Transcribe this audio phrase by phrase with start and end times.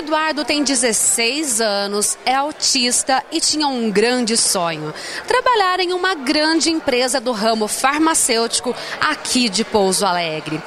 [0.00, 4.94] Eduardo tem 16 anos, é autista e tinha um grande sonho:
[5.26, 10.60] trabalhar em uma grande empresa do ramo farmacêutico aqui de Pouso Alegre.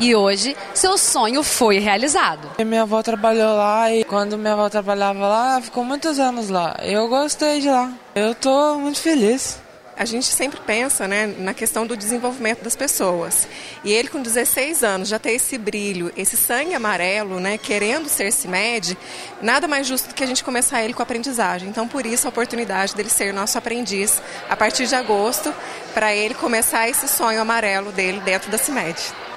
[0.00, 2.50] E hoje, seu sonho foi realizado.
[2.64, 6.74] Minha avó trabalhou lá e quando minha avó trabalhava lá, ficou muitos anos lá.
[6.82, 7.92] Eu gostei de lá.
[8.14, 9.69] Eu tô muito feliz
[10.00, 13.46] a gente sempre pensa né, na questão do desenvolvimento das pessoas.
[13.84, 18.32] E ele, com 16 anos, já tem esse brilho, esse sangue amarelo, né, querendo ser
[18.32, 18.96] CIMED,
[19.42, 21.68] nada mais justo do que a gente começar ele com a aprendizagem.
[21.68, 25.54] Então, por isso, a oportunidade dele ser nosso aprendiz a partir de agosto,
[25.92, 28.96] para ele começar esse sonho amarelo dele dentro da CIMED.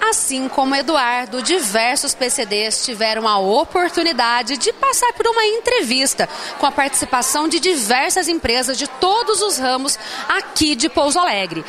[0.10, 6.28] Assim como Eduardo, diversos PCDs tiveram a oportunidade de passar por uma entrevista
[6.60, 9.98] com a participação de diversas empresas de todos os ramos
[10.28, 11.64] aqui de Pouso Alegre.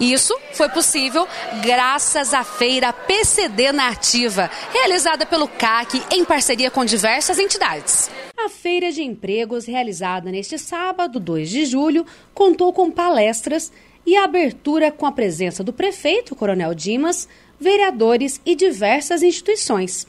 [0.00, 1.28] Isso foi possível
[1.62, 8.10] graças à feira PCD Nativa, realizada pelo CAC em parceria com diversas entidades.
[8.36, 13.70] A feira de empregos, realizada neste sábado, 2 de julho, contou com palestras
[14.06, 20.06] e abertura com a presença do prefeito Coronel Dimas, vereadores e diversas instituições.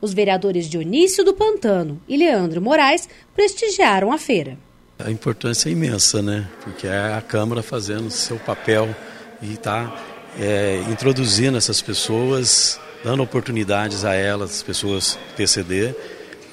[0.00, 4.58] Os vereadores Dionísio do Pantano e Leandro Moraes prestigiaram a feira.
[4.98, 6.48] A importância é imensa, né?
[6.62, 8.94] Porque é a Câmara fazendo seu papel
[9.42, 9.94] e está
[10.38, 15.94] é, introduzindo essas pessoas, dando oportunidades a elas, pessoas PCD,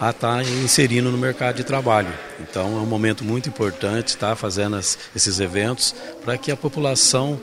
[0.01, 2.11] a estar tá inserindo no mercado de trabalho.
[2.39, 5.93] Então é um momento muito importante estar tá fazendo as, esses eventos
[6.25, 7.39] para que a população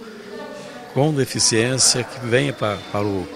[0.92, 3.28] com deficiência que venha para, para o,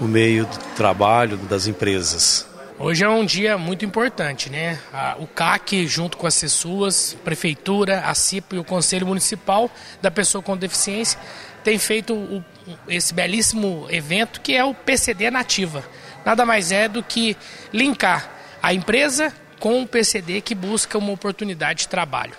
[0.00, 2.48] o meio do trabalho das empresas.
[2.78, 4.78] Hoje é um dia muito importante, né?
[5.18, 10.42] O CAC, junto com as CESUAS, Prefeitura, a CIPA e o Conselho Municipal da Pessoa
[10.42, 11.18] com Deficiência,
[11.62, 12.44] tem feito o,
[12.88, 15.84] esse belíssimo evento que é o PCD Nativa.
[16.24, 17.36] Nada mais é do que
[17.72, 18.35] linkar
[18.66, 22.32] a empresa com o PCD que busca uma oportunidade de trabalho.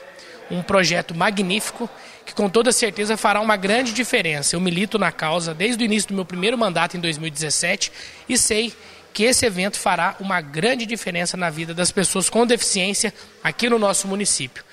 [0.52, 1.90] Um projeto magnífico
[2.26, 4.54] que com toda certeza fará uma grande diferença.
[4.54, 7.94] Eu milito na causa desde o início do meu primeiro mandato em 2017
[8.28, 8.74] e sei
[9.14, 13.80] que esse evento fará uma grande diferença na vida das pessoas com deficiência aqui no
[13.80, 14.66] nosso município.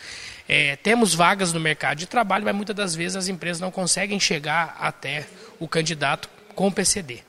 [0.48, 4.18] É, temos vagas no mercado de trabalho, mas muitas das vezes as empresas não conseguem
[4.18, 5.24] chegar até
[5.60, 7.20] o candidato com o PCD.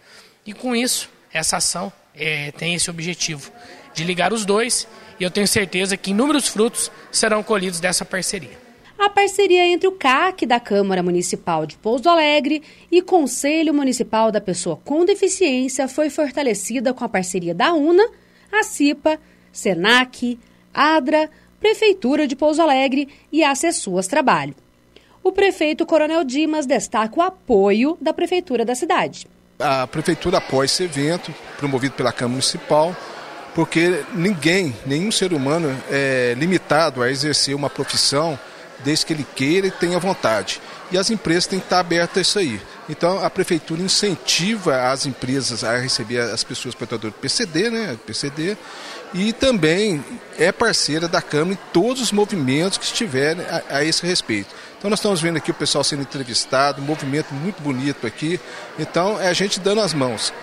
[0.43, 3.51] E com isso, essa ação é, tem esse objetivo
[3.95, 4.87] de ligar os dois
[5.19, 8.65] e eu tenho certeza que inúmeros frutos serão colhidos dessa parceria.
[8.97, 12.61] A parceria entre o CAC da Câmara Municipal de Pouso Alegre
[12.91, 18.07] e Conselho Municipal da Pessoa com Deficiência foi fortalecida com a parceria da UNA,
[18.51, 19.19] a CIPA,
[19.51, 20.39] SENAC,
[20.73, 21.29] ADRA,
[21.59, 24.55] Prefeitura de Pouso Alegre e a Acessuas Trabalho.
[25.23, 29.27] O prefeito Coronel Dimas destaca o apoio da Prefeitura da cidade.
[29.57, 32.95] A Prefeitura apoia esse evento, promovido pela Câmara Municipal,
[33.55, 38.37] porque ninguém, nenhum ser humano é limitado a exercer uma profissão
[38.83, 40.61] desde que ele queira e tenha vontade.
[40.91, 42.61] E as empresas têm que estar abertas a isso aí.
[42.89, 47.97] Então a prefeitura incentiva as empresas a receber as pessoas portadoras do PCD, né?
[48.05, 48.57] PCD,
[49.13, 50.03] e também
[50.37, 54.53] é parceira da Câmara em todos os movimentos que estiverem a, a esse respeito.
[54.77, 58.37] Então nós estamos vendo aqui o pessoal sendo entrevistado, um movimento muito bonito aqui.
[58.77, 60.33] Então é a gente dando as mãos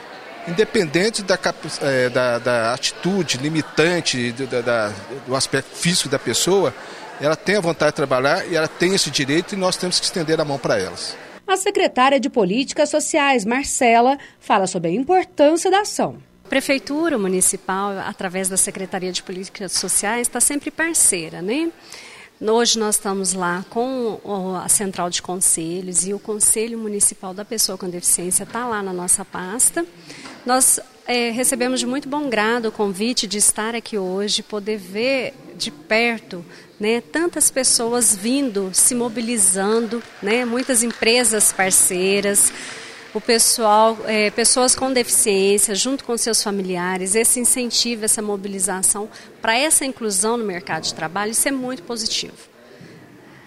[0.48, 1.38] independente da,
[1.82, 4.92] é, da, da atitude limitante, do, da,
[5.26, 6.74] do aspecto físico da pessoa,
[7.20, 10.06] ela tem a vontade de trabalhar e ela tem esse direito e nós temos que
[10.06, 11.16] estender a mão para elas.
[11.46, 16.16] A secretária de Políticas Sociais, Marcela, fala sobre a importância da ação.
[16.44, 21.70] A Prefeitura Municipal, através da Secretaria de Políticas Sociais, está sempre parceira, né?
[22.50, 24.18] Hoje nós estamos lá com
[24.56, 28.92] a Central de Conselhos e o Conselho Municipal da Pessoa com Deficiência está lá na
[28.92, 29.86] nossa pasta.
[30.44, 35.34] Nós é, recebemos de muito bom grado o convite de estar aqui hoje, poder ver
[35.56, 36.44] de perto
[36.80, 42.52] né, tantas pessoas vindo, se mobilizando, né, muitas empresas parceiras,
[43.14, 49.08] o pessoal, é, pessoas com deficiência, junto com seus familiares, esse incentivo, essa mobilização
[49.40, 52.36] para essa inclusão no mercado de trabalho, isso é muito positivo.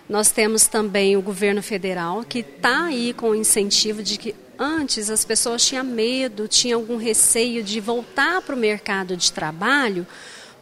[0.08, 5.10] Nós temos também o governo federal que está aí com o incentivo de que antes
[5.10, 10.06] as pessoas tinham medo, tinham algum receio de voltar para o mercado de trabalho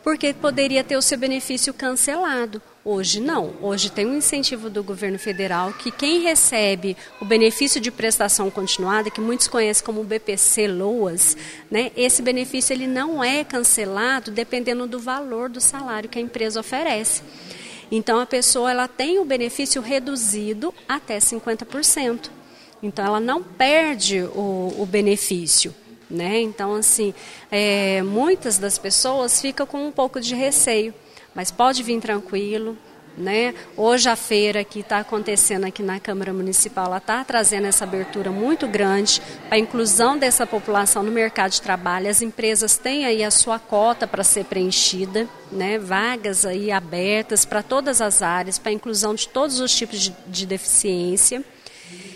[0.04, 2.62] porque poderia ter o seu benefício cancelado.
[2.86, 3.54] Hoje não.
[3.62, 9.10] Hoje tem um incentivo do governo federal que quem recebe o benefício de prestação continuada,
[9.10, 11.38] que muitos conhecem como BPC LOAS,
[11.72, 16.60] né, esse benefício ele não é cancelado dependendo do valor do salário que a empresa
[16.60, 17.22] oferece.
[17.90, 22.30] Então a pessoa ela tem o benefício reduzido até 50%.
[22.82, 25.74] Então ela não perde o, o benefício
[26.12, 26.42] Né?
[26.42, 27.14] Então, assim,
[27.50, 30.94] é, muitas das pessoas ficam com um pouco de receio,
[31.36, 32.78] mas pode vir tranquilo,
[33.18, 33.54] né?
[33.78, 38.68] Hoje a feira que está acontecendo aqui na Câmara Municipal, está trazendo essa abertura muito
[38.68, 42.10] grande para a inclusão dessa população no mercado de trabalho.
[42.10, 45.78] As empresas têm aí a sua cota para ser preenchida, né?
[45.78, 50.16] vagas aí abertas para todas as áreas, para a inclusão de todos os tipos de,
[50.28, 51.44] de deficiência.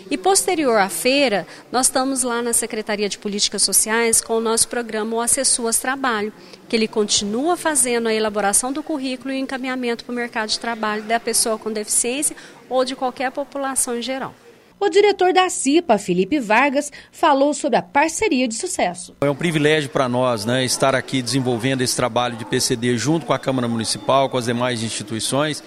[0.09, 4.69] E posterior à feira, nós estamos lá na Secretaria de Políticas Sociais com o nosso
[4.69, 6.31] programa O Acessuas Trabalho,
[6.69, 10.59] que ele continua fazendo a elaboração do currículo e o encaminhamento para o mercado de
[10.59, 12.37] trabalho da pessoa com deficiência
[12.69, 14.33] ou de qualquer população em geral.
[14.79, 19.15] O diretor da CIPA, Felipe Vargas, falou sobre a parceria de sucesso.
[19.19, 23.33] É um privilégio para nós né, estar aqui desenvolvendo esse trabalho de PCD junto com
[23.33, 25.63] a Câmara Municipal, com as demais instituições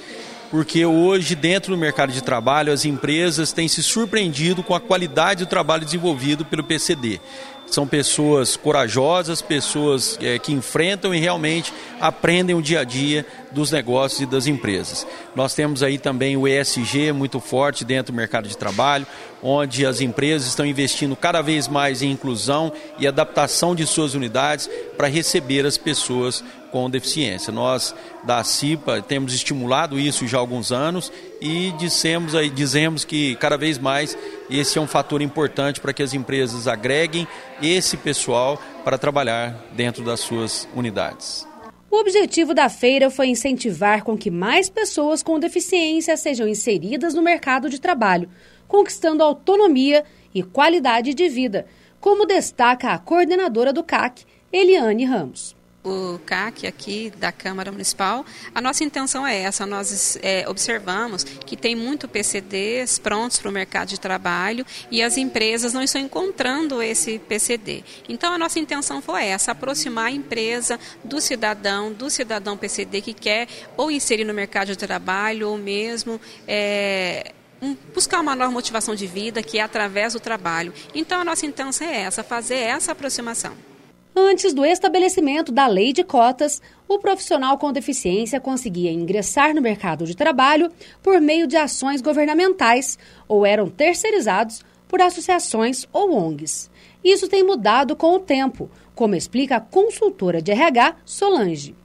[0.50, 5.44] porque hoje, dentro do mercado de trabalho, as empresas têm se surpreendido com a qualidade
[5.44, 7.20] do trabalho desenvolvido pelo PCD.
[7.66, 13.70] São pessoas corajosas, pessoas é, que enfrentam e realmente aprendem o dia a dia dos
[13.70, 15.06] negócios e das empresas.
[15.34, 19.06] Nós temos aí também o ESG muito forte dentro do mercado de trabalho,
[19.42, 24.68] onde as empresas estão investindo cada vez mais em inclusão e adaptação de suas unidades
[24.96, 27.52] para receber as pessoas com deficiência.
[27.52, 31.10] Nós da CIPA temos estimulado isso já há alguns anos
[31.40, 34.16] e dissemos, aí, dizemos que cada vez mais
[34.48, 37.26] esse é um fator importante para que as empresas agreguem
[37.62, 41.49] esse pessoal para trabalhar dentro das suas unidades.
[41.90, 47.20] O objetivo da feira foi incentivar com que mais pessoas com deficiência sejam inseridas no
[47.20, 48.30] mercado de trabalho,
[48.68, 51.66] conquistando autonomia e qualidade de vida,
[51.98, 58.24] como destaca a coordenadora do CAC, Eliane Ramos o CAC aqui da Câmara Municipal,
[58.54, 59.64] a nossa intenção é essa.
[59.64, 65.16] Nós é, observamos que tem muito PCDs prontos para o mercado de trabalho e as
[65.16, 67.82] empresas não estão encontrando esse PCD.
[68.08, 73.14] Então a nossa intenção foi essa, aproximar a empresa do cidadão, do cidadão PCD que
[73.14, 77.32] quer ou inserir no mercado de trabalho ou mesmo é,
[77.62, 80.74] um, buscar uma nova motivação de vida que é através do trabalho.
[80.94, 83.69] Então a nossa intenção é essa, fazer essa aproximação.
[84.14, 90.04] Antes do estabelecimento da lei de cotas, o profissional com deficiência conseguia ingressar no mercado
[90.04, 90.70] de trabalho
[91.02, 92.98] por meio de ações governamentais
[93.28, 96.68] ou eram terceirizados por associações ou ONGs.
[97.02, 101.79] Isso tem mudado com o tempo, como explica a consultora de RH Solange.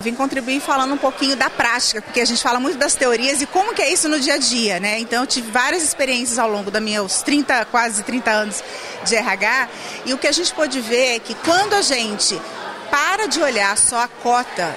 [0.00, 3.46] Vim contribuir falando um pouquinho da prática, porque a gente fala muito das teorias e
[3.46, 5.00] como que é isso no dia a dia, né?
[5.00, 8.62] Então eu tive várias experiências ao longo da meus 30, quase 30 anos
[9.04, 9.68] de RH,
[10.06, 12.40] e o que a gente pode ver é que quando a gente
[12.88, 14.76] para de olhar só a cota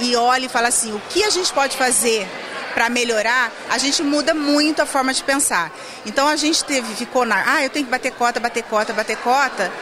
[0.00, 2.26] e olha e fala assim, o que a gente pode fazer
[2.74, 5.72] para melhorar, a gente muda muito a forma de pensar.
[6.04, 9.18] Então a gente teve, ficou na, ah, eu tenho que bater cota, bater cota, bater
[9.18, 9.72] cota,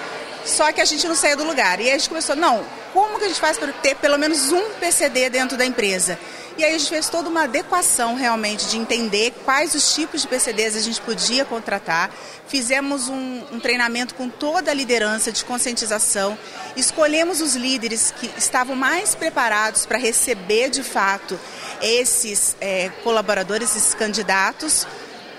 [0.45, 1.81] só que a gente não saía do lugar.
[1.81, 2.63] E aí a gente começou, não,
[2.97, 6.19] como que a gente faz para ter pelo menos um PCD dentro da empresa?
[6.57, 10.29] E aí a gente fez toda uma adequação realmente de entender quais os tipos de
[10.29, 12.11] PCDs a gente podia contratar.
[12.49, 16.39] Fizemos um, um treinamento com toda a liderança de conscientização.
[16.75, 21.39] Escolhemos os líderes que estavam mais preparados para receber de fato
[21.83, 24.87] esses é, colaboradores, esses candidatos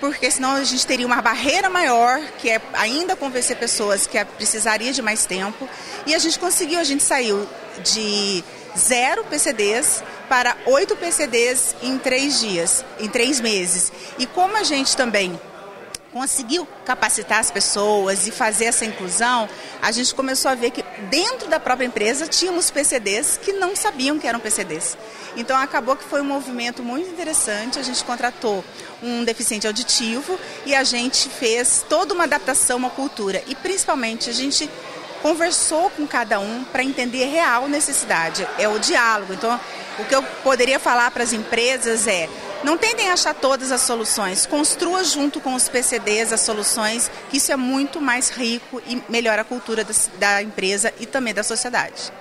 [0.00, 4.92] porque senão a gente teria uma barreira maior, que é ainda convencer pessoas que precisaria
[4.92, 5.68] de mais tempo.
[6.06, 7.46] E a gente conseguiu, a gente saiu
[7.82, 8.42] de
[8.76, 13.92] zero PCDs para oito PCDs em três dias, em três meses.
[14.18, 15.38] E como a gente também
[16.12, 19.48] conseguiu capacitar as pessoas e fazer essa inclusão,
[19.80, 24.18] a gente começou a ver que dentro da própria empresa tínhamos PCDs que não sabiam
[24.18, 24.96] que eram PCDs.
[25.36, 27.78] Então acabou que foi um movimento muito interessante.
[27.78, 28.64] A gente contratou
[29.02, 34.32] um deficiente auditivo e a gente fez toda uma adaptação à cultura e principalmente a
[34.32, 34.68] gente
[35.22, 38.46] conversou com cada um para entender a real necessidade.
[38.58, 39.34] É o diálogo.
[39.34, 39.60] Então,
[39.98, 42.28] o que eu poderia falar para as empresas é
[42.64, 47.52] não tentem achar todas as soluções, construa junto com os PCDs as soluções, que isso
[47.52, 49.86] é muito mais rico e melhora a cultura
[50.18, 52.12] da empresa e também da sociedade.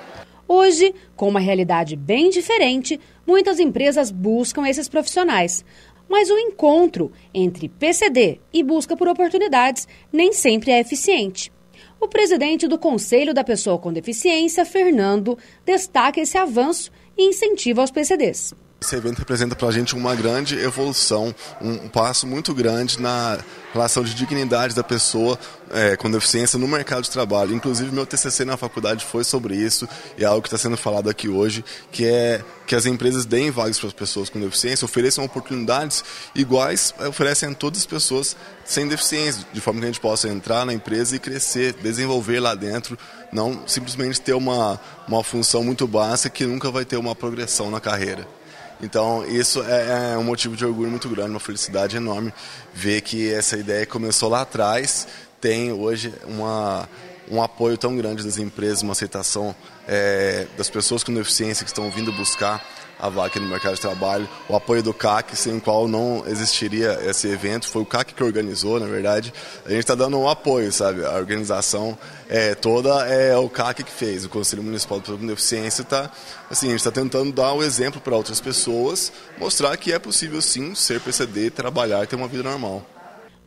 [0.48, 5.66] Hoje, com uma realidade bem diferente, muitas empresas buscam esses profissionais.
[6.08, 11.52] Mas o encontro entre PCD e busca por oportunidades nem sempre é eficiente.
[12.00, 17.92] O presidente do Conselho da Pessoa com Deficiência, Fernando, destaca esse avanço e incentiva aos
[17.92, 18.54] PCDs.
[18.80, 23.40] Esse evento representa para a gente uma grande evolução, um passo muito grande na
[23.74, 25.38] relação de dignidade da pessoa
[25.72, 27.56] é, com deficiência no mercado de trabalho.
[27.56, 31.10] Inclusive, meu TCC na faculdade foi sobre isso e é algo que está sendo falado
[31.10, 35.26] aqui hoje, que é que as empresas deem vagas para as pessoas com deficiência, ofereçam
[35.26, 36.04] oportunidades
[36.36, 40.30] iguais, é, oferecem a todas as pessoas sem deficiência, de forma que a gente possa
[40.30, 42.96] entrar na empresa e crescer, desenvolver lá dentro,
[43.34, 47.80] não simplesmente ter uma, uma função muito básica que nunca vai ter uma progressão na
[47.80, 48.37] carreira.
[48.82, 52.34] Então, isso é, é um motivo de orgulho muito grande, uma felicidade enorme
[52.74, 55.08] ver que essa ideia começou lá atrás,
[55.42, 56.88] tem hoje uma,
[57.30, 59.56] um apoio tão grande das empresas, uma aceitação
[59.88, 62.64] é, das pessoas com deficiência que estão vindo buscar
[63.00, 67.00] a aqui no mercado de trabalho, o apoio do CAC, sem o qual não existiria
[67.04, 69.32] esse evento, foi o CAC que organizou, na verdade.
[69.66, 71.06] A gente está dando um apoio, sabe?
[71.06, 75.28] A organização é, toda é o CAC que fez, o Conselho Municipal de Pessoas com
[75.28, 76.10] Deficiência está,
[76.50, 80.00] assim, a gente está tentando dar o um exemplo para outras pessoas, mostrar que é
[80.00, 82.84] possível sim ser PCD, trabalhar e ter uma vida normal.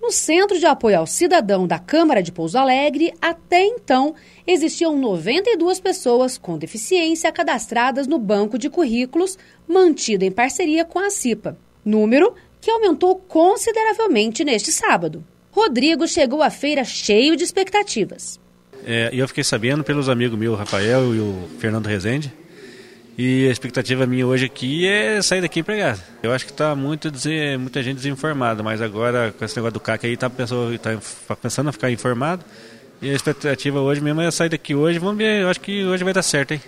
[0.00, 4.14] No Centro de Apoio ao Cidadão da Câmara de Pouso Alegre, até então,
[4.46, 9.38] existiam 92 pessoas com deficiência cadastradas no banco de currículos,
[9.68, 11.58] mantido em parceria com a CIPA.
[11.84, 15.22] Número que aumentou consideravelmente neste sábado.
[15.50, 18.40] Rodrigo chegou à feira cheio de expectativas.
[18.84, 22.32] É, eu fiquei sabendo pelos amigos meus, Rafael e o Fernando Rezende,
[23.22, 26.00] e a expectativa minha hoje aqui é sair daqui empregado.
[26.22, 27.12] Eu acho que está muito,
[27.58, 31.68] muita gente desinformada, mas agora com esse negócio do CAC aí está pensando, tá pensando
[31.68, 32.42] em ficar informado.
[33.02, 34.98] E a expectativa hoje mesmo é sair daqui hoje.
[34.98, 36.62] Vamos ver, eu acho que hoje vai dar certo, hein?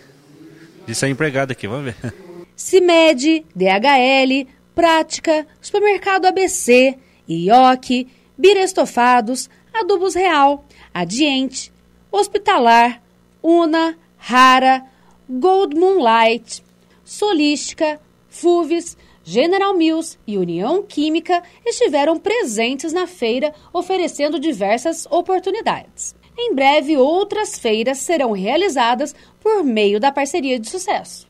[0.87, 2.14] De sair empregado aqui, vamos ver.
[2.54, 11.73] CIMED, DHL, Prática, Supermercado ABC, IOC, Bira Estofados, Adubos Real, Adiente,
[12.11, 13.00] Hospitalar,
[13.42, 14.91] Una, Rara,
[15.41, 16.62] Gold Moonlight,
[17.03, 17.99] Solística,
[18.29, 26.15] FUVES, General Mills e União Química estiveram presentes na feira, oferecendo diversas oportunidades.
[26.37, 31.27] Em breve, outras feiras serão realizadas por meio da parceria de sucesso.